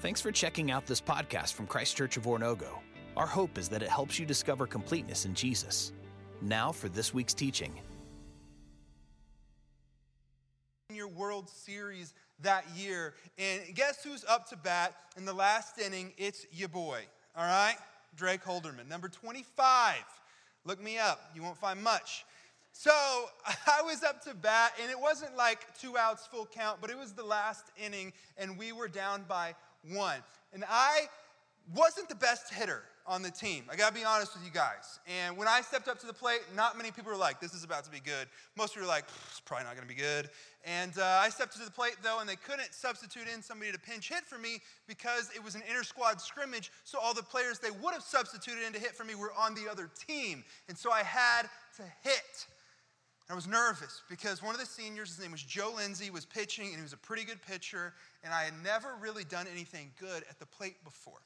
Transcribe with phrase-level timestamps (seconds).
[0.00, 2.68] Thanks for checking out this podcast from Christ Church of Oronogo.
[3.16, 5.92] Our hope is that it helps you discover completeness in Jesus.
[6.42, 7.80] Now for this week's teaching.
[10.92, 16.12] Your World Series that year, and guess who's up to bat in the last inning?
[16.18, 17.00] It's your boy,
[17.34, 17.76] all right?
[18.16, 19.96] Drake Holderman, number 25.
[20.66, 22.26] Look me up, you won't find much.
[22.72, 22.90] So
[23.66, 26.98] I was up to bat, and it wasn't like two outs full count, but it
[26.98, 29.54] was the last inning, and we were down by
[29.90, 30.18] one.
[30.52, 31.08] And I
[31.74, 33.64] wasn't the best hitter on the team.
[33.70, 34.98] I gotta be honest with you guys.
[35.06, 37.62] And when I stepped up to the plate, not many people were like, this is
[37.62, 38.26] about to be good.
[38.56, 40.28] Most people were like, it's probably not gonna be good.
[40.64, 43.78] And uh, I stepped to the plate though, and they couldn't substitute in somebody to
[43.78, 46.72] pinch hit for me because it was an inter squad scrimmage.
[46.82, 49.54] So all the players they would have substituted in to hit for me were on
[49.54, 50.42] the other team.
[50.68, 51.42] And so I had
[51.76, 52.46] to hit.
[53.28, 56.66] I was nervous because one of the seniors, his name was Joe Lindsay, was pitching,
[56.68, 60.22] and he was a pretty good pitcher, and I had never really done anything good
[60.30, 61.18] at the plate before.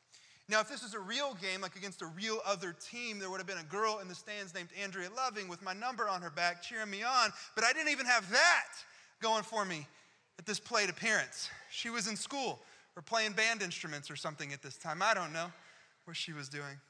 [0.48, 3.38] Now, if this was a real game, like against a real other team, there would
[3.38, 6.30] have been a girl in the stands named Andrea Loving with my number on her
[6.30, 8.68] back cheering me on, but I didn't even have that
[9.20, 9.86] going for me
[10.38, 11.50] at this plate appearance.
[11.70, 12.60] She was in school
[12.96, 15.02] or playing band instruments or something at this time.
[15.02, 15.52] I don't know
[16.06, 16.80] what she was doing.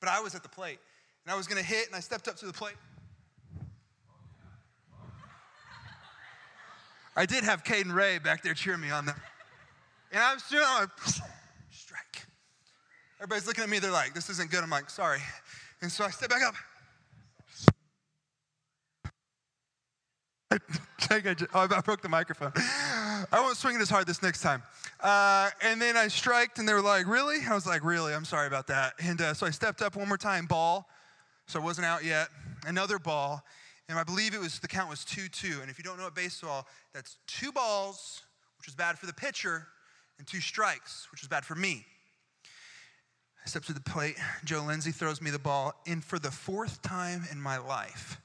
[0.00, 0.78] But I was at the plate,
[1.24, 2.74] and I was going to hit, and I stepped up to the plate.
[7.16, 9.16] I did have Caden Ray back there cheering me on that.
[10.12, 10.88] And I was doing like,
[11.70, 12.26] strike.
[13.18, 14.62] Everybody's looking at me, they're like, this isn't good.
[14.62, 15.20] I'm like, sorry.
[15.82, 16.54] And so I step back up.
[21.10, 22.52] I, oh, I broke the microphone.
[22.56, 24.62] I won't swing it as hard this next time.
[25.00, 27.38] Uh, and then I striked, and they were like, really?
[27.48, 28.14] I was like, really?
[28.14, 28.94] I'm sorry about that.
[29.00, 30.88] And uh, so I stepped up one more time, ball.
[31.46, 32.28] So I wasn't out yet.
[32.66, 33.44] Another ball.
[33.88, 35.60] And I believe it was the count was 2 2.
[35.60, 38.22] And if you don't know what baseball, that's two balls,
[38.58, 39.66] which was bad for the pitcher,
[40.18, 41.84] and two strikes, which was bad for me.
[43.44, 44.16] I step to the plate.
[44.44, 45.74] Joe Lindsay throws me the ball.
[45.86, 48.18] And for the fourth time in my life,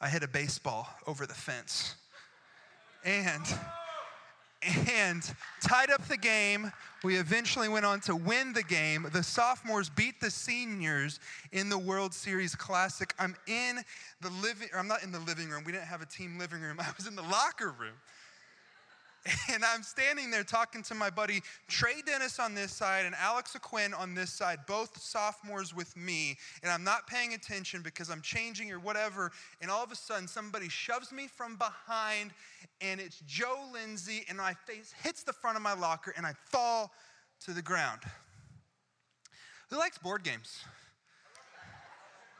[0.00, 1.96] I hit a baseball over the fence.
[3.04, 3.44] And
[4.90, 5.22] and
[5.60, 6.72] tied up the game.
[7.04, 9.08] We eventually went on to win the game.
[9.12, 11.18] The sophomores beat the seniors
[11.50, 13.12] in the World Series Classic.
[13.18, 13.80] I'm in
[14.20, 15.64] the living, I'm not in the living room.
[15.64, 16.76] We didn't have a team living room.
[16.80, 17.94] I was in the locker room.
[19.52, 23.54] And I'm standing there talking to my buddy Trey Dennis on this side and Alex
[23.54, 26.36] Aquin on this side, both sophomores with me.
[26.62, 29.30] And I'm not paying attention because I'm changing or whatever.
[29.60, 32.32] And all of a sudden, somebody shoves me from behind,
[32.80, 36.32] and it's Joe Lindsay, and my face hits the front of my locker, and I
[36.50, 36.90] fall
[37.44, 38.00] to the ground.
[39.70, 40.64] Who likes board games?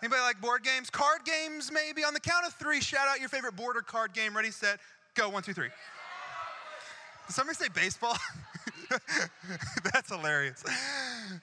[0.03, 0.91] Anybody like board games?
[0.91, 2.03] Card games, maybe?
[2.03, 4.35] On the count of three, shout out your favorite board or card game.
[4.35, 4.81] Ready, set,
[5.15, 5.29] go.
[5.29, 5.69] One, two, three.
[7.33, 8.17] Somebody say baseball?
[9.93, 10.63] That's hilarious.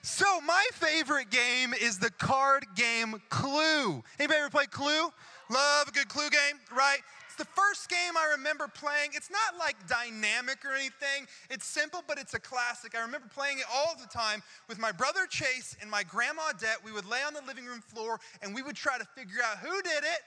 [0.02, 4.00] So, my favorite game is the card game Clue.
[4.20, 5.10] Anybody ever play Clue?
[5.50, 7.00] Love a good Clue game, right?
[7.26, 9.10] It's the first game I remember playing.
[9.14, 11.26] It's not like dynamic or anything.
[11.50, 12.94] It's simple, but it's a classic.
[12.96, 16.76] I remember playing it all the time with my brother Chase and my grandma Det.
[16.84, 19.58] We would lay on the living room floor and we would try to figure out
[19.58, 20.20] who did it,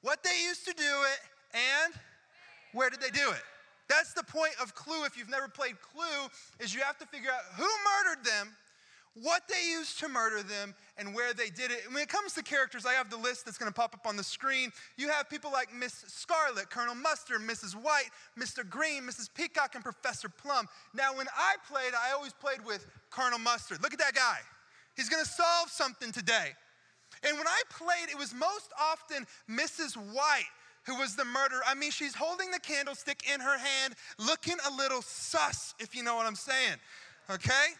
[0.00, 1.20] what they used to do it,
[1.52, 1.92] and
[2.72, 3.42] where did they do it.
[3.88, 5.04] That's the point of Clue.
[5.04, 6.28] If you've never played Clue,
[6.60, 8.54] is you have to figure out who murdered them,
[9.22, 11.84] what they used to murder them, and where they did it.
[11.84, 14.06] And when it comes to characters, I have the list that's going to pop up
[14.06, 14.72] on the screen.
[14.96, 17.74] You have people like Miss Scarlet, Colonel Mustard, Mrs.
[17.74, 18.68] White, Mr.
[18.68, 19.28] Green, Mrs.
[19.34, 20.66] Peacock, and Professor Plum.
[20.94, 23.82] Now, when I played, I always played with Colonel Mustard.
[23.82, 24.38] Look at that guy.
[24.96, 26.52] He's going to solve something today.
[27.24, 29.94] And when I played, it was most often Mrs.
[29.96, 30.48] White
[30.84, 31.60] who was the murderer.
[31.66, 36.02] I mean, she's holding the candlestick in her hand, looking a little sus, if you
[36.02, 36.76] know what I'm saying.
[37.30, 37.74] Okay?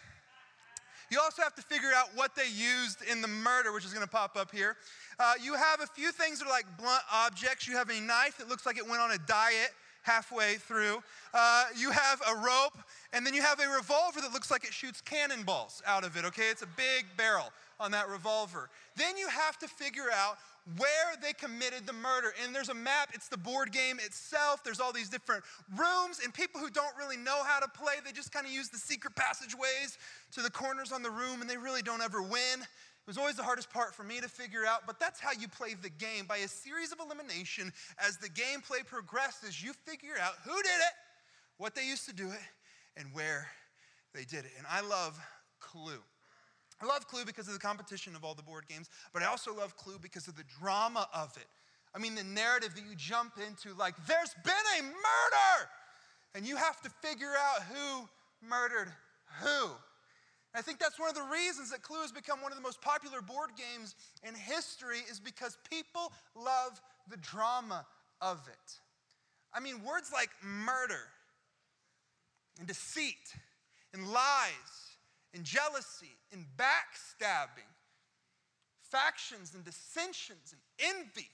[1.11, 4.07] You also have to figure out what they used in the murder, which is going
[4.07, 4.77] to pop up here.
[5.21, 7.69] Uh, you have a few things that are like blunt objects.
[7.69, 11.03] You have a knife that looks like it went on a diet halfway through.
[11.35, 12.79] Uh, you have a rope,
[13.33, 16.51] then you have a revolver that looks like it shoots cannonballs out of it, okay?
[16.51, 18.69] It's a big barrel on that revolver.
[18.95, 20.37] Then you have to figure out
[20.77, 22.35] where they committed the murder.
[22.45, 24.63] And there's a map, it's the board game itself.
[24.63, 25.45] There's all these different
[25.79, 28.69] rooms, and people who don't really know how to play, they just kind of use
[28.69, 29.97] the secret passageways
[30.33, 32.61] to the corners on the room, and they really don't ever win.
[32.61, 35.49] It was always the hardest part for me to figure out, but that's how you
[35.49, 36.27] play the game.
[36.29, 40.95] By a series of elimination, as the gameplay progresses, you figure out who did it,
[41.57, 42.41] what they used to do it,
[42.97, 43.49] and where
[44.15, 44.53] they did it.
[44.59, 45.19] And I love
[45.61, 46.03] Clue.
[46.81, 49.55] I love Clue because of the competition of all the board games, but I also
[49.55, 51.47] love Clue because of the drama of it.
[51.95, 55.69] I mean, the narrative that you jump into, like, there's been a murder,
[56.35, 58.09] and you have to figure out who
[58.49, 58.89] murdered
[59.43, 59.71] who.
[60.55, 62.81] I think that's one of the reasons that Clue has become one of the most
[62.83, 63.95] popular board games
[64.27, 67.87] in history is because people love the drama
[68.21, 68.81] of it.
[69.55, 71.01] I mean, words like murder
[72.59, 73.35] and deceit
[73.93, 74.97] and lies
[75.35, 77.71] and jealousy and backstabbing,
[78.83, 81.29] factions and dissensions and envy.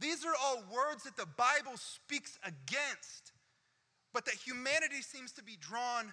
[0.00, 3.32] These are all words that the Bible speaks against,
[4.12, 6.12] but that humanity seems to be drawn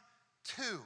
[0.58, 0.80] to.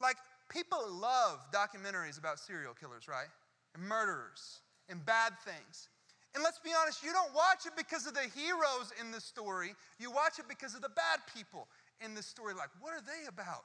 [0.00, 0.16] Like,
[0.48, 3.28] people love documentaries about serial killers, right?
[3.74, 5.88] And murderers and bad things.
[6.34, 9.74] And let's be honest, you don't watch it because of the heroes in the story.
[9.98, 11.68] You watch it because of the bad people
[12.04, 12.54] in this story.
[12.54, 13.64] Like, what are they about?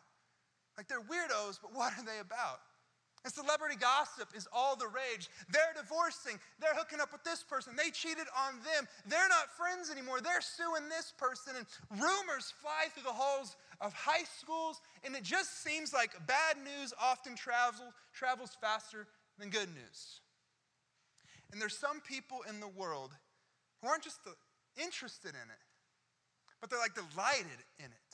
[0.77, 2.59] Like, they're weirdos, but what are they about?
[3.25, 5.27] And celebrity gossip is all the rage.
[5.51, 6.39] They're divorcing.
[6.61, 7.73] They're hooking up with this person.
[7.75, 8.87] They cheated on them.
[9.05, 10.21] They're not friends anymore.
[10.21, 11.53] They're suing this person.
[11.57, 11.65] And
[11.99, 14.79] rumors fly through the halls of high schools.
[15.03, 19.07] And it just seems like bad news often travels, travels faster
[19.39, 20.21] than good news.
[21.51, 23.11] And there's some people in the world
[23.81, 24.19] who aren't just
[24.81, 25.65] interested in it,
[26.61, 28.13] but they're like delighted in it.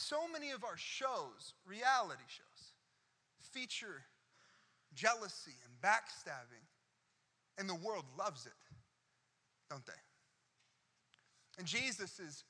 [0.00, 2.72] So many of our shows, reality shows,
[3.40, 4.04] feature
[4.94, 6.62] jealousy and backstabbing,
[7.58, 8.52] and the world loves it,
[9.68, 9.92] don't they?
[11.58, 12.44] And Jesus is,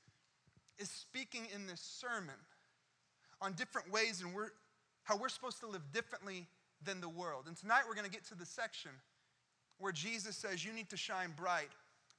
[0.78, 2.34] is speaking in this sermon
[3.40, 4.50] on different ways and we're,
[5.04, 6.46] how we're supposed to live differently
[6.84, 7.44] than the world.
[7.46, 8.90] And tonight we're going to get to the section
[9.78, 11.70] where Jesus says you need to shine bright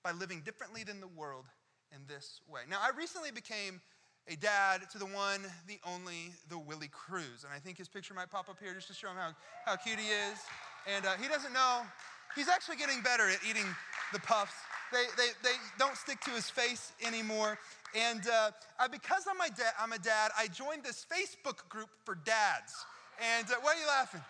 [0.04, 1.46] by living differently than the world
[1.94, 2.62] in this way.
[2.68, 3.80] Now, I recently became
[4.30, 7.44] a dad to the one, the only, the Willie Cruz.
[7.44, 9.32] And I think his picture might pop up here just to show him how,
[9.66, 10.38] how cute he is.
[10.96, 11.82] And uh, he doesn't know,
[12.36, 13.66] he's actually getting better at eating
[14.14, 14.54] the puffs.
[14.92, 17.58] They, they, they don't stick to his face anymore.
[17.96, 21.90] And uh, I, because I'm, my da- I'm a dad, I joined this Facebook group
[22.06, 22.74] for dads.
[23.38, 24.22] And uh, why are you laughing?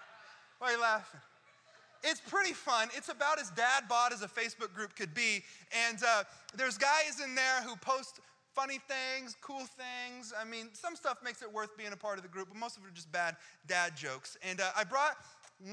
[0.60, 1.19] Why are you laughing?
[2.04, 2.88] It's pretty fun.
[2.95, 5.44] It's about as dad bod as a Facebook group could be.
[5.90, 6.24] And uh,
[6.56, 8.22] there's guys in there who post
[8.56, 10.34] funny things, cool things.
[10.40, 12.78] I mean, some stuff makes it worth being a part of the group, but most
[12.78, 13.36] of it are just bad
[13.68, 14.38] dad jokes.
[14.44, 15.18] And uh, I brought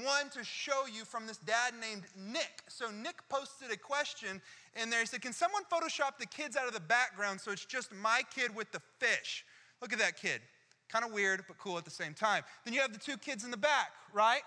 [0.03, 2.63] one to show you from this dad named Nick.
[2.67, 4.41] So Nick posted a question
[4.81, 4.99] in there.
[4.99, 8.21] He said, Can someone Photoshop the kids out of the background so it's just my
[8.35, 9.45] kid with the fish?
[9.81, 10.41] Look at that kid.
[10.89, 12.43] Kind of weird, but cool at the same time.
[12.65, 14.41] Then you have the two kids in the back, right?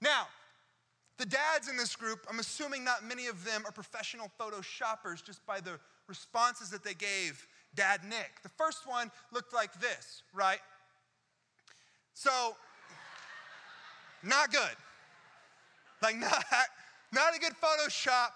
[0.00, 0.26] Now,
[1.18, 5.24] the dads in this group, I'm assuming not many of them are professional photo photoshoppers
[5.24, 5.78] just by the
[6.08, 8.42] responses that they gave Dad Nick.
[8.42, 10.60] The first one looked like this, right?
[12.14, 12.56] So,
[14.22, 14.76] not good.
[16.02, 16.44] Like, not,
[17.12, 18.30] not a good Photoshop.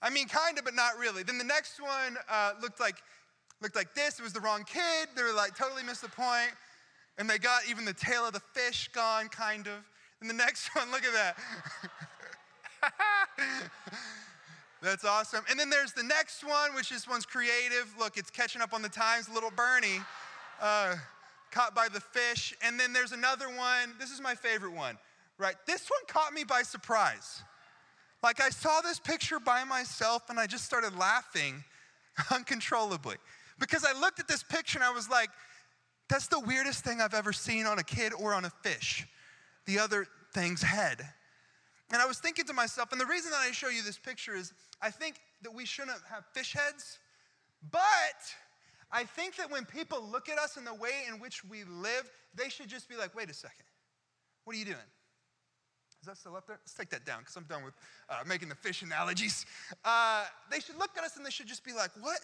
[0.00, 1.22] I mean, kind of, but not really.
[1.22, 2.96] Then the next one uh, looked like
[3.60, 4.18] looked like this.
[4.18, 5.08] It was the wrong kid.
[5.14, 6.50] They were like totally missed the point,
[7.18, 9.74] and they got even the tail of the fish gone, kind of.
[10.22, 11.36] And the next one, look at that.
[14.82, 15.44] That's awesome.
[15.50, 17.92] And then there's the next one, which is one's creative.
[17.98, 19.28] Look, it's catching up on the times.
[19.28, 20.00] Little Bernie,
[20.60, 20.94] uh,
[21.50, 22.54] caught by the fish.
[22.64, 23.94] And then there's another one.
[23.98, 24.96] This is my favorite one,
[25.38, 25.56] right?
[25.66, 27.42] This one caught me by surprise.
[28.22, 31.64] Like I saw this picture by myself and I just started laughing
[32.30, 33.16] uncontrollably
[33.58, 35.30] because I looked at this picture and I was like,
[36.08, 39.06] that's the weirdest thing I've ever seen on a kid or on a fish
[39.66, 41.06] the other thing's head.
[41.92, 44.34] And I was thinking to myself, and the reason that I show you this picture
[44.34, 46.98] is I think that we shouldn't have fish heads,
[47.70, 47.80] but
[48.90, 52.10] I think that when people look at us and the way in which we live,
[52.34, 53.66] they should just be like, wait a second,
[54.44, 54.78] what are you doing?
[56.00, 56.58] Is that still up there?
[56.60, 57.74] Let's take that down because I'm done with
[58.08, 59.46] uh, making the fish analogies.
[59.84, 62.20] Uh, they should look at us and they should just be like, what?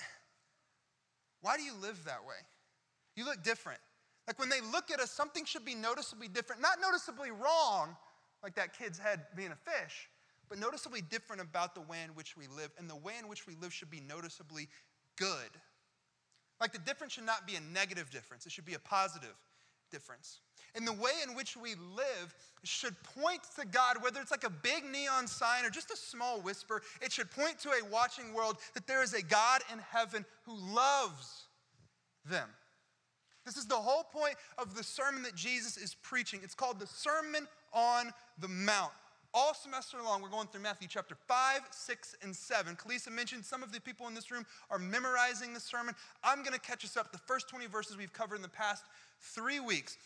[1.40, 2.36] Why do you live that way?
[3.16, 3.80] You look different.
[4.28, 6.61] Like when they look at us, something should be noticeably different.
[6.61, 7.97] Not noticeably wrong,
[8.42, 10.11] like that kid's head being a fish,
[10.50, 12.70] but noticeably different about the way in which we live.
[12.78, 14.68] And the way in which we live should be noticeably
[15.16, 15.50] good.
[16.61, 19.35] Like the difference should not be a negative difference, it should be a positive
[19.90, 20.40] difference.
[20.75, 24.50] And the way in which we live should point to God, whether it's like a
[24.50, 28.58] big neon sign or just a small whisper, it should point to a watching world
[28.75, 31.44] that there is a God in heaven who loves
[32.26, 32.50] them.
[33.48, 36.40] This is the whole point of the sermon that Jesus is preaching.
[36.42, 38.92] It's called the Sermon on the Mount.
[39.32, 42.76] All semester long, we're going through Matthew chapter 5, 6, and 7.
[42.76, 45.94] Kalisa mentioned some of the people in this room are memorizing the sermon.
[46.22, 48.84] I'm going to catch us up the first 20 verses we've covered in the past
[49.18, 49.96] three weeks.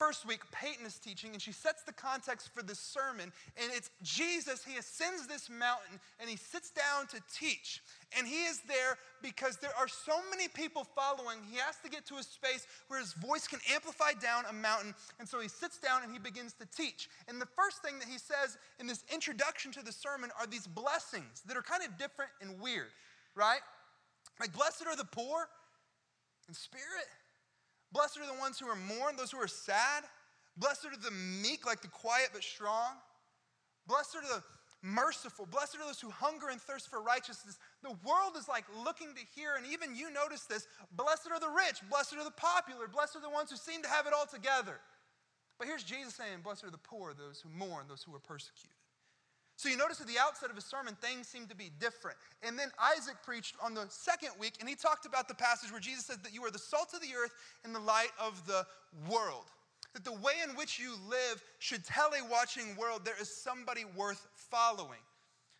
[0.00, 3.30] First week, Peyton is teaching, and she sets the context for this sermon.
[3.60, 7.82] And it's Jesus, he ascends this mountain and he sits down to teach.
[8.16, 11.40] And he is there because there are so many people following.
[11.50, 14.94] He has to get to a space where his voice can amplify down a mountain.
[15.18, 17.10] And so he sits down and he begins to teach.
[17.28, 20.66] And the first thing that he says in this introduction to the sermon are these
[20.66, 22.88] blessings that are kind of different and weird,
[23.34, 23.60] right?
[24.40, 25.46] Like, blessed are the poor
[26.48, 27.04] in spirit.
[27.92, 30.04] Blessed are the ones who are mourned, those who are sad.
[30.56, 32.92] Blessed are the meek, like the quiet but strong.
[33.86, 34.42] Blessed are the
[34.82, 35.46] merciful.
[35.46, 37.58] Blessed are those who hunger and thirst for righteousness.
[37.82, 40.66] The world is like looking to hear, and even you notice this.
[40.92, 41.80] Blessed are the rich.
[41.90, 42.86] Blessed are the popular.
[42.88, 44.80] Blessed are the ones who seem to have it all together.
[45.58, 48.79] But here's Jesus saying, Blessed are the poor, those who mourn, those who are persecuted.
[49.60, 52.16] So you notice at the outset of his sermon, things seem to be different.
[52.42, 55.82] And then Isaac preached on the second week, and he talked about the passage where
[55.82, 58.64] Jesus says that you are the salt of the earth and the light of the
[59.06, 59.44] world.
[59.92, 63.84] That the way in which you live should tell a watching world there is somebody
[63.94, 65.04] worth following.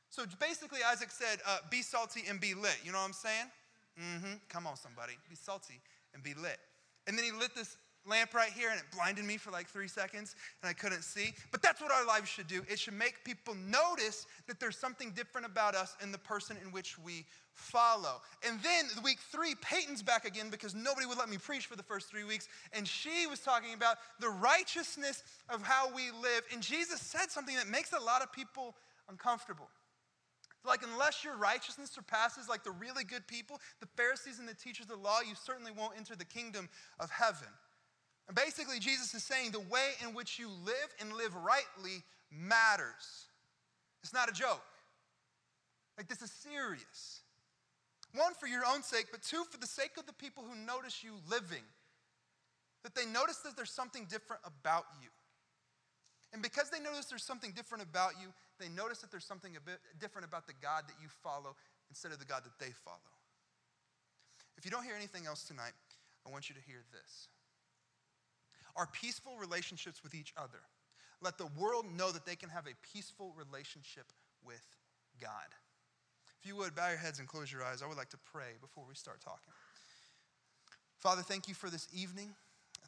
[0.09, 2.79] So basically, Isaac said, uh, be salty and be lit.
[2.83, 3.51] You know what I'm saying?
[4.01, 4.33] Mm-hmm.
[4.49, 5.13] Come on, somebody.
[5.29, 5.79] Be salty
[6.15, 6.57] and be lit.
[7.07, 7.77] And then he lit this
[8.11, 11.33] lamp right here and it blinded me for like three seconds and I couldn't see.
[11.51, 12.63] But that's what our lives should do.
[12.69, 16.73] It should make people notice that there's something different about us and the person in
[16.73, 17.25] which we
[17.55, 18.21] follow.
[18.47, 21.83] And then week three, Peyton's back again because nobody would let me preach for the
[21.83, 22.49] first three weeks.
[22.73, 26.43] And she was talking about the righteousness of how we live.
[26.53, 28.75] And Jesus said something that makes a lot of people
[29.09, 29.69] uncomfortable.
[30.65, 34.85] Like, unless your righteousness surpasses like the really good people, the Pharisees and the teachers
[34.85, 37.49] of the law, you certainly won't enter the kingdom of heaven.
[38.31, 43.27] And basically, Jesus is saying the way in which you live and live rightly matters.
[44.05, 44.63] It's not a joke.
[45.99, 47.23] Like, this is serious.
[48.15, 51.03] One, for your own sake, but two, for the sake of the people who notice
[51.03, 51.67] you living.
[52.85, 55.09] That they notice that there's something different about you.
[56.33, 58.29] And because they notice there's something different about you,
[58.61, 61.57] they notice that there's something a bit different about the God that you follow
[61.89, 63.11] instead of the God that they follow.
[64.57, 65.75] If you don't hear anything else tonight,
[66.25, 67.27] I want you to hear this
[68.81, 70.59] are peaceful relationships with each other.
[71.21, 74.07] Let the world know that they can have a peaceful relationship
[74.43, 74.65] with
[75.21, 75.53] God.
[76.41, 77.83] If you would, bow your heads and close your eyes.
[77.83, 79.53] I would like to pray before we start talking.
[80.97, 82.31] Father, thank you for this evening.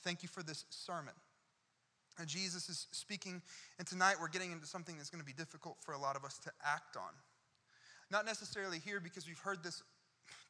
[0.00, 1.12] Thank you for this sermon.
[2.18, 3.42] And Jesus is speaking,
[3.78, 6.24] and tonight we're getting into something that's going to be difficult for a lot of
[6.24, 7.12] us to act on.
[8.10, 9.82] Not necessarily here because we've heard this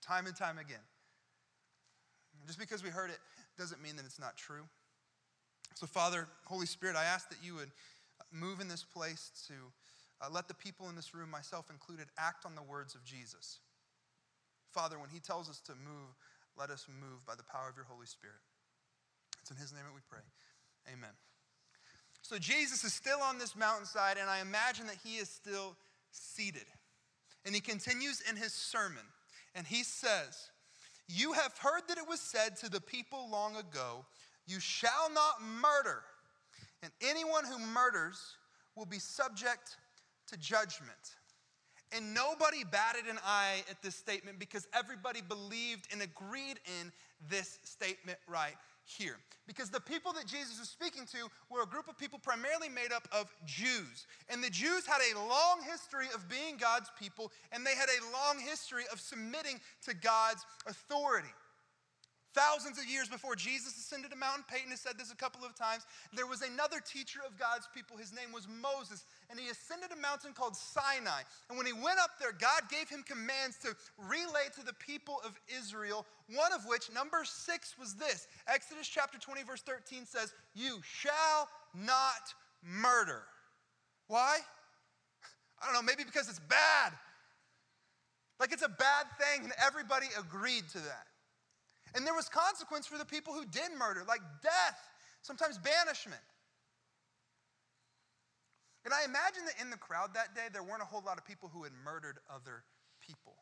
[0.06, 0.82] time and time again.
[2.46, 3.18] Just because we heard it
[3.58, 4.62] doesn't mean that it's not true.
[5.74, 7.70] So, Father, Holy Spirit, I ask that you would
[8.32, 9.54] move in this place to
[10.20, 13.58] uh, let the people in this room, myself included, act on the words of Jesus.
[14.70, 16.14] Father, when he tells us to move,
[16.58, 18.36] let us move by the power of your Holy Spirit.
[19.40, 20.22] It's in his name that we pray.
[20.92, 21.10] Amen.
[22.22, 25.76] So, Jesus is still on this mountainside, and I imagine that he is still
[26.12, 26.66] seated.
[27.44, 29.02] And he continues in his sermon,
[29.54, 30.50] and he says,
[31.08, 34.04] You have heard that it was said to the people long ago,
[34.46, 36.02] you shall not murder,
[36.82, 38.18] and anyone who murders
[38.76, 39.76] will be subject
[40.28, 41.16] to judgment.
[41.94, 46.90] And nobody batted an eye at this statement because everybody believed and agreed in
[47.28, 49.16] this statement right here.
[49.46, 52.92] Because the people that Jesus was speaking to were a group of people primarily made
[52.94, 54.06] up of Jews.
[54.30, 58.04] And the Jews had a long history of being God's people, and they had a
[58.12, 61.32] long history of submitting to God's authority.
[62.34, 65.54] Thousands of years before Jesus ascended to Mountain Peyton has said this a couple of
[65.54, 65.84] times.
[66.14, 67.98] There was another teacher of God's people.
[67.98, 71.28] His name was Moses, and he ascended a mountain called Sinai.
[71.50, 75.20] And when he went up there, God gave him commands to relay to the people
[75.26, 80.32] of Israel, one of which, number six, was this Exodus chapter 20, verse 13 says,
[80.54, 82.32] You shall not
[82.64, 83.24] murder.
[84.08, 84.38] Why?
[85.60, 86.92] I don't know, maybe because it's bad.
[88.40, 91.11] Like it's a bad thing, and everybody agreed to that.
[91.94, 94.80] And there was consequence for the people who did murder, like death,
[95.20, 96.22] sometimes banishment.
[98.84, 101.24] And I imagine that in the crowd that day, there weren't a whole lot of
[101.24, 102.64] people who had murdered other
[103.00, 103.36] people.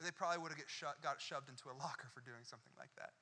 [0.00, 2.92] They probably would have get sho- got shoved into a locker for doing something like
[2.96, 3.12] that.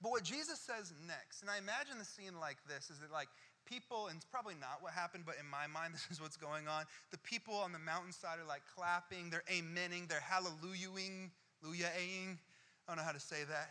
[0.00, 3.28] But what Jesus says next, and I imagine the scene like this, is that like
[3.66, 6.68] people, and it's probably not what happened, but in my mind, this is what's going
[6.68, 6.84] on.
[7.10, 11.30] The people on the mountainside are like clapping, they're amening, they're hallelujahing
[11.62, 12.38] hallelujahing.
[12.86, 13.70] I don't know how to say that.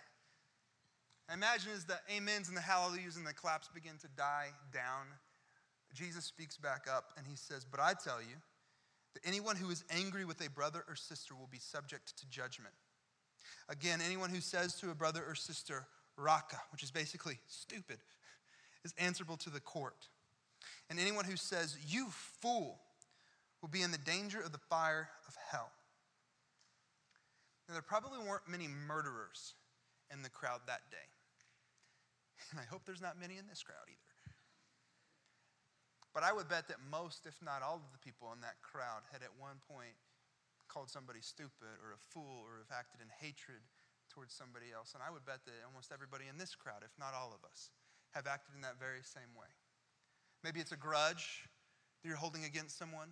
[1.30, 5.08] I imagine as the amens and the hallelujahs and the claps begin to die down,
[5.94, 8.36] Jesus speaks back up and he says, But I tell you
[9.14, 12.74] that anyone who is angry with a brother or sister will be subject to judgment.
[13.70, 17.98] Again, anyone who says to a brother or sister, Raca, which is basically stupid,
[18.86, 20.08] is answerable to the court.
[20.90, 22.80] And anyone who says, You fool,
[23.62, 25.72] will be in the danger of the fire of hell.
[27.68, 29.56] Now, there probably weren't many murderers
[30.12, 31.08] in the crowd that day.
[32.52, 34.08] And I hope there's not many in this crowd either.
[36.14, 39.04] But I would bet that most, if not all of the people in that crowd
[39.12, 39.98] had at one point
[40.68, 43.62] called somebody stupid or a fool or have acted in hatred
[44.10, 44.94] towards somebody else.
[44.94, 47.72] And I would bet that almost everybody in this crowd, if not all of us,
[48.14, 49.52] have acted in that very same way.
[50.44, 51.50] Maybe it's a grudge
[52.02, 53.12] that you're holding against someone.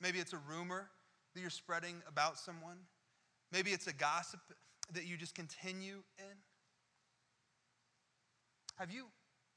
[0.00, 0.90] Maybe it's a rumor
[1.34, 2.86] that you're spreading about someone.
[3.52, 4.40] Maybe it's a gossip
[4.92, 6.36] that you just continue in.
[8.76, 9.06] Have you,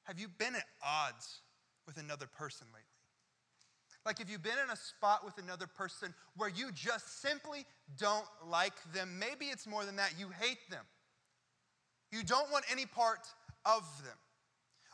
[0.03, 1.41] have you been at odds
[1.85, 2.87] with another person lately?
[4.05, 7.65] Like, if you've been in a spot with another person where you just simply
[7.99, 10.85] don't like them, maybe it's more than that, you hate them.
[12.11, 13.27] You don't want any part
[13.65, 14.17] of them.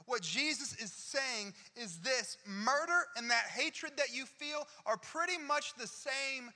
[0.05, 5.37] What Jesus is saying is this murder and that hatred that you feel are pretty
[5.37, 6.51] much the same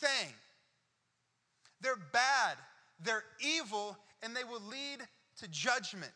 [0.00, 0.32] thing.
[1.84, 2.56] They're bad,
[2.98, 5.06] they're evil, and they will lead
[5.40, 6.12] to judgment.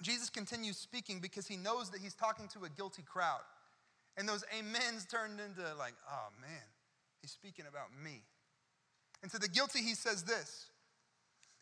[0.00, 3.40] Jesus continues speaking because he knows that he's talking to a guilty crowd.
[4.16, 6.62] And those amens turned into like, oh man,
[7.20, 8.22] he's speaking about me.
[9.22, 10.70] And to the guilty, he says this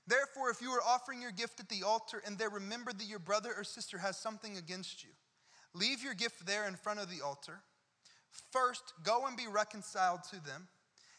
[0.07, 3.19] Therefore, if you are offering your gift at the altar and there remember that your
[3.19, 5.11] brother or sister has something against you,
[5.73, 7.61] leave your gift there in front of the altar.
[8.53, 10.69] First, go and be reconciled to them,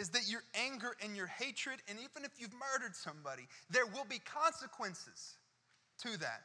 [0.00, 4.06] is that your anger and your hatred, and even if you've murdered somebody, there will
[4.08, 5.36] be consequences
[6.02, 6.42] to that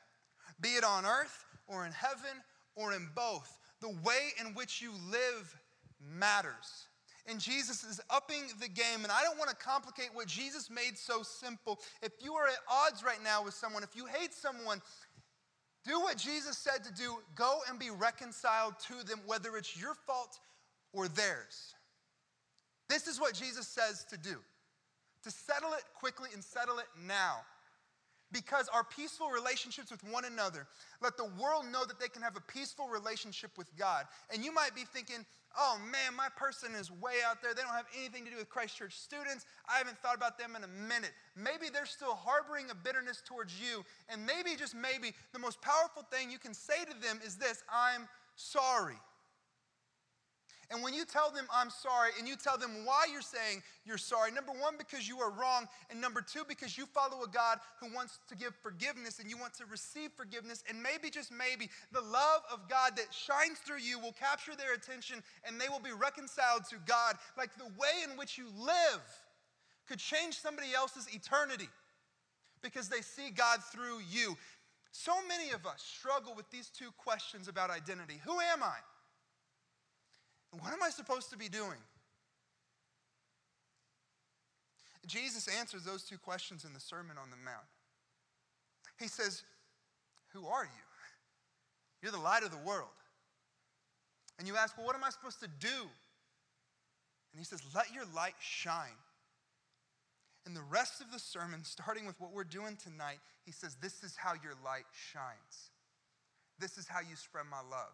[0.62, 2.42] be it on earth or in heaven
[2.76, 3.60] or in both.
[3.82, 5.56] The way in which you live
[6.00, 6.88] matters.
[7.28, 9.04] And Jesus is upping the game.
[9.04, 11.80] And I don't want to complicate what Jesus made so simple.
[12.02, 14.82] If you are at odds right now with someone, if you hate someone,
[15.84, 17.18] do what Jesus said to do.
[17.36, 20.40] Go and be reconciled to them, whether it's your fault
[20.94, 21.75] or theirs.
[22.88, 24.38] This is what Jesus says to do
[25.24, 27.38] to settle it quickly and settle it now
[28.32, 30.68] because our peaceful relationships with one another
[31.02, 34.06] let the world know that they can have a peaceful relationship with God.
[34.32, 35.26] And you might be thinking,
[35.58, 37.54] oh man, my person is way out there.
[37.54, 39.46] They don't have anything to do with Christ Church students.
[39.74, 41.12] I haven't thought about them in a minute.
[41.36, 43.86] Maybe they're still harboring a bitterness towards you.
[44.10, 47.64] And maybe, just maybe, the most powerful thing you can say to them is this
[47.72, 49.00] I'm sorry.
[50.72, 53.98] And when you tell them, I'm sorry, and you tell them why you're saying you're
[53.98, 57.60] sorry, number one, because you are wrong, and number two, because you follow a God
[57.80, 61.70] who wants to give forgiveness and you want to receive forgiveness, and maybe, just maybe,
[61.92, 65.80] the love of God that shines through you will capture their attention and they will
[65.80, 67.16] be reconciled to God.
[67.38, 69.02] Like the way in which you live
[69.88, 71.70] could change somebody else's eternity
[72.62, 74.36] because they see God through you.
[74.92, 78.78] So many of us struggle with these two questions about identity Who am I?
[80.60, 81.80] What am I supposed to be doing?
[85.06, 87.68] Jesus answers those two questions in the Sermon on the Mount.
[89.00, 89.44] He says,
[90.34, 90.86] Who are you?
[92.02, 92.90] You're the light of the world.
[94.40, 95.68] And you ask, Well, what am I supposed to do?
[97.32, 98.98] And he says, Let your light shine.
[100.46, 104.04] And the rest of the sermon, starting with what we're doing tonight, he says, This
[104.04, 105.72] is how your light shines.
[106.60, 107.94] This is how you spread my love.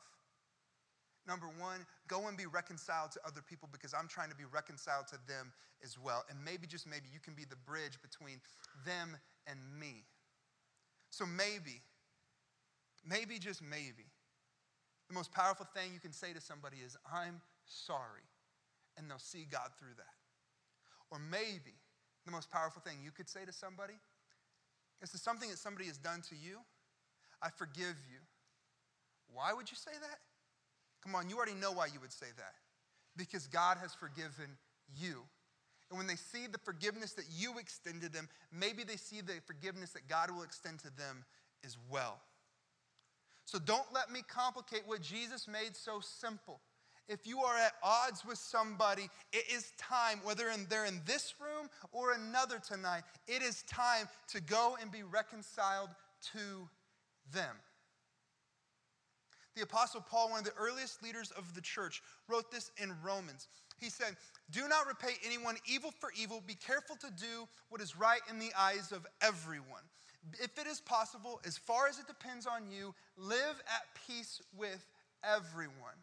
[1.27, 5.07] Number one, go and be reconciled to other people because I'm trying to be reconciled
[5.09, 5.53] to them
[5.83, 6.25] as well.
[6.29, 8.41] And maybe, just maybe, you can be the bridge between
[8.85, 10.05] them and me.
[11.09, 11.81] So maybe,
[13.05, 14.09] maybe, just maybe,
[15.09, 18.25] the most powerful thing you can say to somebody is, I'm sorry.
[18.97, 20.15] And they'll see God through that.
[21.11, 21.75] Or maybe
[22.25, 23.93] the most powerful thing you could say to somebody
[25.01, 26.59] is to something that somebody has done to you,
[27.41, 28.19] I forgive you.
[29.33, 30.19] Why would you say that?
[31.03, 32.53] Come on, you already know why you would say that.
[33.17, 34.57] Because God has forgiven
[34.95, 35.23] you.
[35.89, 39.91] And when they see the forgiveness that you extended them, maybe they see the forgiveness
[39.91, 41.25] that God will extend to them
[41.65, 42.19] as well.
[43.45, 46.61] So don't let me complicate what Jesus made so simple.
[47.09, 51.69] If you are at odds with somebody, it is time, whether they're in this room
[51.91, 55.89] or another tonight, it is time to go and be reconciled
[56.33, 56.69] to
[57.33, 57.57] them.
[59.55, 63.47] The Apostle Paul, one of the earliest leaders of the church, wrote this in Romans.
[63.79, 64.15] He said,
[64.51, 66.41] Do not repay anyone evil for evil.
[66.45, 69.83] Be careful to do what is right in the eyes of everyone.
[70.39, 74.85] If it is possible, as far as it depends on you, live at peace with
[75.23, 75.97] everyone.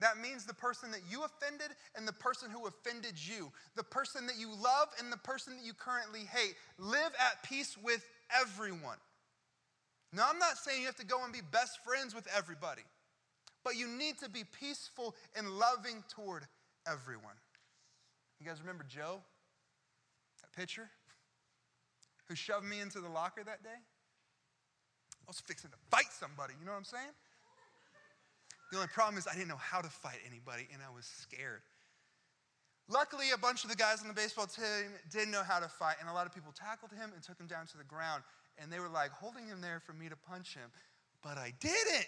[0.00, 4.26] That means the person that you offended and the person who offended you, the person
[4.26, 6.54] that you love and the person that you currently hate.
[6.78, 8.98] Live at peace with everyone.
[10.16, 12.80] Now, I'm not saying you have to go and be best friends with everybody,
[13.62, 16.44] but you need to be peaceful and loving toward
[16.90, 17.36] everyone.
[18.40, 19.20] You guys remember Joe?
[20.40, 20.88] That pitcher
[22.28, 23.68] who shoved me into the locker that day?
[23.76, 27.12] I was fixing to fight somebody, you know what I'm saying?
[28.72, 31.60] The only problem is I didn't know how to fight anybody and I was scared.
[32.88, 35.96] Luckily, a bunch of the guys on the baseball team did know how to fight,
[36.00, 38.22] and a lot of people tackled him and took him down to the ground.
[38.58, 40.70] And they were like holding him there for me to punch him,
[41.22, 42.06] but I didn't.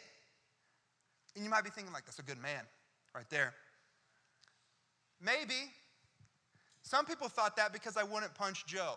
[1.35, 2.63] And you might be thinking, like, that's a good man
[3.15, 3.55] right there.
[5.21, 5.71] Maybe.
[6.83, 8.97] Some people thought that because I wouldn't punch Joe.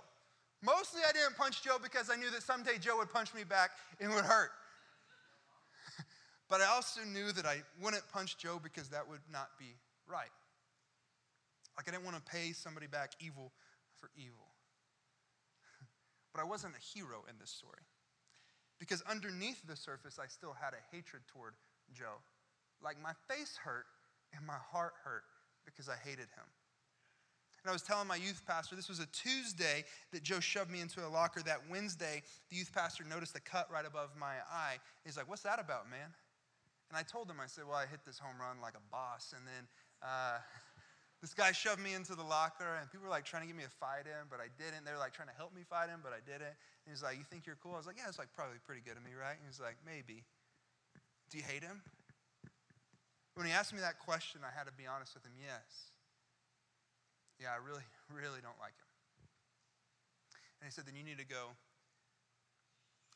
[0.64, 3.72] Mostly I didn't punch Joe because I knew that someday Joe would punch me back
[4.00, 4.52] and it would hurt.
[6.50, 9.76] but I also knew that I wouldn't punch Joe because that would not be
[10.08, 10.30] right.
[11.76, 13.52] Like I didn't want to pay somebody back evil
[14.00, 14.48] for evil.
[16.34, 17.84] But I wasn't a hero in this story.
[18.80, 21.54] Because underneath the surface, I still had a hatred toward
[21.94, 22.18] Joe.
[22.84, 23.86] Like my face hurt
[24.36, 25.24] and my heart hurt
[25.66, 26.50] because I hated him.
[27.64, 30.82] And I was telling my youth pastor, this was a Tuesday that Joe shoved me
[30.82, 31.44] into a locker.
[31.44, 34.78] That Wednesday, the youth pastor noticed a cut right above my eye.
[35.06, 36.10] He's like, What's that about, man?
[36.90, 39.36] And I told him, I said, Well, I hit this home run like a boss.
[39.38, 39.68] And then
[40.02, 40.40] uh,
[41.22, 43.62] this guy shoved me into the locker, and people were like trying to get me
[43.62, 44.90] to fight him, but I didn't.
[44.90, 46.58] They were like trying to help me fight him, but I didn't.
[46.58, 47.78] And he's like, You think you're cool?
[47.78, 49.38] I was like, Yeah, it's like probably pretty good of me, right?
[49.38, 50.26] And he's like, Maybe.
[51.30, 51.86] Do you hate him?
[53.38, 55.94] When he asked me that question, I had to be honest with him, yes.
[57.40, 58.90] Yeah, I really, really don't like him.
[60.60, 61.54] And he said, Then you need to go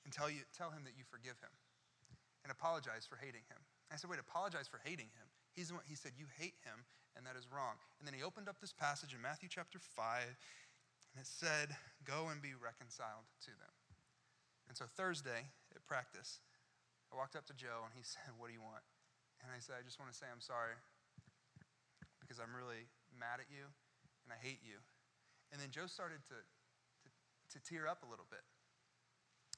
[0.06, 1.52] and tell, you, tell him that you forgive him
[2.46, 3.58] and apologize for hating him.
[3.90, 5.28] I said, Wait, apologize for hating him?
[5.56, 6.84] He's the one, he said, You hate him,
[7.16, 7.80] and that is wrong.
[7.98, 11.72] And then he opened up this passage in Matthew chapter 5, and it said,
[12.04, 13.74] Go and be reconciled to them.
[14.68, 16.44] And so Thursday at practice,
[17.08, 18.84] I walked up to Joe, and he said, What do you want?
[19.44, 20.76] And I said, I just want to say I'm sorry
[22.18, 23.70] because I'm really mad at you
[24.26, 24.82] and I hate you.
[25.54, 27.08] And then Joe started to, to,
[27.54, 28.42] to tear up a little bit,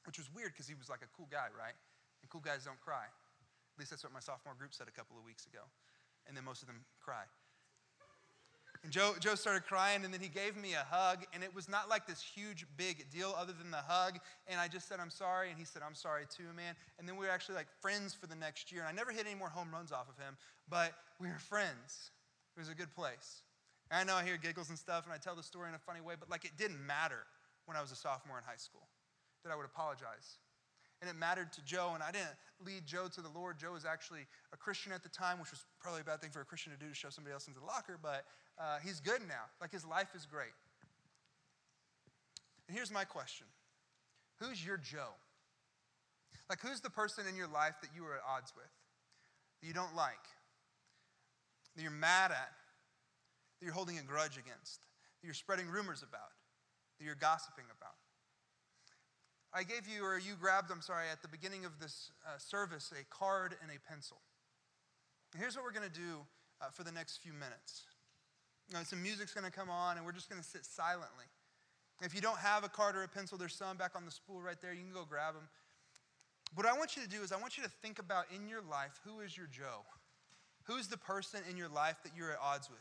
[0.03, 1.77] which was weird because he was like a cool guy, right?
[2.19, 3.07] And cool guys don't cry.
[3.78, 5.62] At least that's what my sophomore group said a couple of weeks ago.
[6.26, 7.30] And then most of them cry.
[8.82, 11.70] And Joe, Joe started crying, and then he gave me a hug, and it was
[11.70, 14.18] not like this huge, big deal other than the hug.
[14.48, 16.74] And I just said, I'm sorry, and he said, I'm sorry too, man.
[16.98, 18.82] And then we were actually like friends for the next year.
[18.82, 20.38] And I never hit any more home runs off of him,
[20.68, 22.10] but we were friends.
[22.56, 23.44] It was a good place.
[23.92, 25.80] And I know I hear giggles and stuff, and I tell the story in a
[25.80, 27.30] funny way, but like it didn't matter
[27.66, 28.88] when I was a sophomore in high school
[29.44, 30.42] that I would apologize.
[31.01, 32.33] And it mattered to Joe, and I didn't
[32.65, 33.60] lead Joe to the Lord.
[33.60, 36.41] Joe was actually a Christian at the time, which was probably a bad thing for
[36.41, 38.25] a Christian to do to shove somebody else into the locker, but
[38.57, 39.45] uh, he's good now.
[39.62, 40.55] Like his life is great.
[42.67, 43.47] And here's my question
[44.39, 45.13] Who's your Joe?
[46.49, 48.71] Like, who's the person in your life that you are at odds with,
[49.62, 50.23] that you don't like,
[51.75, 52.55] that you're mad at,
[53.60, 54.79] that you're holding a grudge against,
[55.19, 56.31] that you're spreading rumors about,
[56.97, 57.99] that you're gossiping about.
[59.53, 62.91] I gave you, or you grabbed, I'm sorry, at the beginning of this uh, service,
[62.91, 64.17] a card and a pencil.
[65.33, 66.25] And here's what we're going to do
[66.62, 67.83] uh, for the next few minutes.
[68.67, 71.25] You know, some music's going to come on, and we're just going to sit silently.
[72.01, 74.41] If you don't have a card or a pencil, there's some back on the spool
[74.41, 74.73] right there.
[74.73, 75.47] You can go grab them.
[76.55, 78.62] What I want you to do is, I want you to think about in your
[78.62, 79.83] life who is your Joe?
[80.63, 82.79] Who's the person in your life that you're at odds with?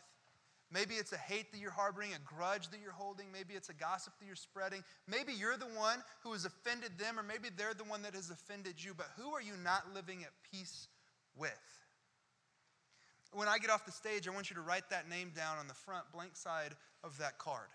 [0.71, 3.27] Maybe it's a hate that you're harboring, a grudge that you're holding.
[3.33, 4.83] Maybe it's a gossip that you're spreading.
[5.07, 8.31] Maybe you're the one who has offended them, or maybe they're the one that has
[8.31, 8.93] offended you.
[8.93, 10.89] But who are you not living at peace
[11.37, 11.53] with?
[13.33, 15.69] When I get off the stage, I want you to write that name down on
[15.69, 16.75] the front blank side
[17.05, 17.69] of that card.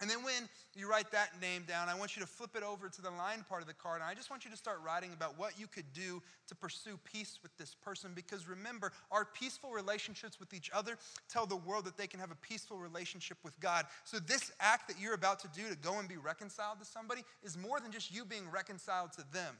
[0.00, 2.88] And then when you write that name down, I want you to flip it over
[2.88, 4.00] to the line part of the card.
[4.00, 6.98] And I just want you to start writing about what you could do to pursue
[7.04, 8.10] peace with this person.
[8.12, 12.32] Because remember, our peaceful relationships with each other tell the world that they can have
[12.32, 13.86] a peaceful relationship with God.
[14.02, 17.22] So, this act that you're about to do to go and be reconciled to somebody
[17.44, 19.56] is more than just you being reconciled to them.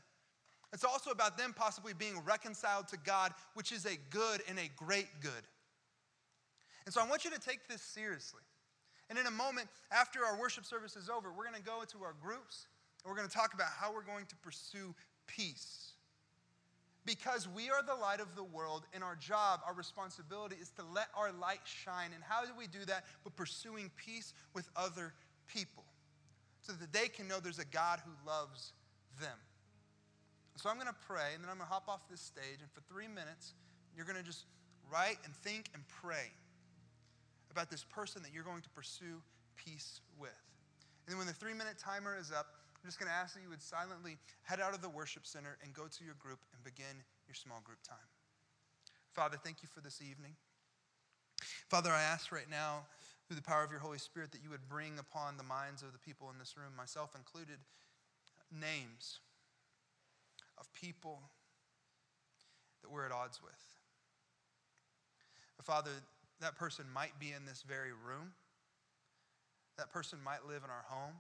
[0.72, 4.68] It's also about them possibly being reconciled to God, which is a good and a
[4.74, 5.30] great good.
[6.86, 8.42] And so, I want you to take this seriously.
[9.10, 12.02] And in a moment, after our worship service is over, we're going to go into
[12.02, 12.66] our groups
[13.04, 14.94] and we're going to talk about how we're going to pursue
[15.26, 15.92] peace.
[17.04, 20.82] Because we are the light of the world, and our job, our responsibility is to
[20.94, 22.12] let our light shine.
[22.14, 23.04] And how do we do that?
[23.24, 25.12] But pursuing peace with other
[25.46, 25.84] people
[26.62, 28.72] so that they can know there's a God who loves
[29.20, 29.36] them.
[30.56, 32.70] So I'm going to pray, and then I'm going to hop off this stage, and
[32.72, 33.52] for three minutes,
[33.94, 34.46] you're going to just
[34.90, 36.30] write and think and pray
[37.54, 39.22] about this person that you're going to pursue
[39.54, 40.42] peace with.
[41.06, 43.42] And then when the three minute timer is up, I'm just going to ask that
[43.42, 46.64] you would silently head out of the worship center and go to your group and
[46.64, 48.10] begin your small group time.
[49.14, 50.34] Father, thank you for this evening.
[51.70, 52.82] Father, I ask right now,
[53.26, 55.92] through the power of your Holy Spirit, that you would bring upon the minds of
[55.92, 57.56] the people in this room, myself included,
[58.50, 59.20] names
[60.58, 61.22] of people
[62.82, 63.52] that we're at odds with.
[65.64, 65.92] Father,
[66.40, 68.32] that person might be in this very room.
[69.78, 71.14] That person might live in our home.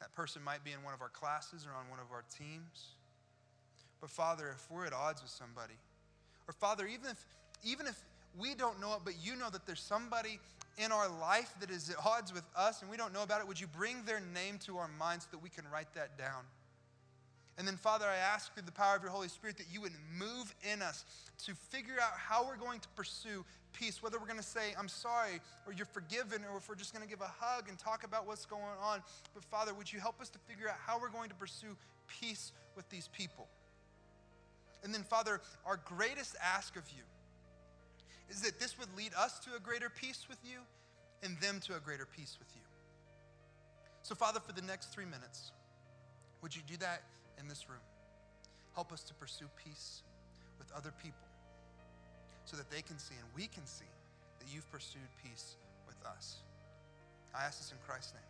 [0.00, 2.96] That person might be in one of our classes or on one of our teams.
[4.00, 5.74] But Father, if we're at odds with somebody,
[6.46, 7.24] or Father, even if,
[7.62, 7.98] even if
[8.38, 10.40] we don't know it, but you know that there's somebody
[10.76, 13.48] in our life that is at odds with us and we don't know about it,
[13.48, 16.42] would you bring their name to our minds so that we can write that down?
[17.56, 19.92] And then, Father, I ask through the power of your Holy Spirit that you would
[20.18, 21.04] move in us
[21.46, 24.88] to figure out how we're going to pursue peace, whether we're going to say, I'm
[24.88, 28.04] sorry, or you're forgiven, or if we're just going to give a hug and talk
[28.04, 29.02] about what's going on.
[29.34, 32.52] But, Father, would you help us to figure out how we're going to pursue peace
[32.76, 33.46] with these people?
[34.82, 37.02] And then, Father, our greatest ask of you
[38.30, 40.58] is that this would lead us to a greater peace with you
[41.22, 42.62] and them to a greater peace with you.
[44.02, 45.52] So, Father, for the next three minutes,
[46.42, 47.02] would you do that
[47.38, 47.80] in this room?
[48.74, 50.02] Help us to pursue peace
[50.58, 51.23] with other people
[52.44, 53.84] so that they can see and we can see
[54.38, 56.42] that you've pursued peace with us.
[57.34, 58.22] I ask this in Christ's name.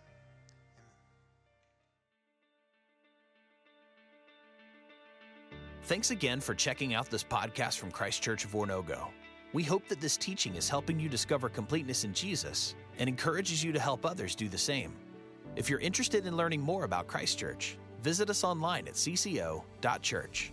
[5.50, 5.60] Amen.
[5.82, 9.08] Thanks again for checking out this podcast from Christ Church of Oronogo.
[9.52, 13.72] We hope that this teaching is helping you discover completeness in Jesus and encourages you
[13.72, 14.94] to help others do the same.
[15.54, 20.52] If you're interested in learning more about Christ Church, visit us online at cco.church.